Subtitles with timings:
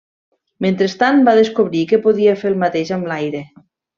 [0.65, 3.43] Mentrestant, va descobrir que podia fer el mateix amb l'aire.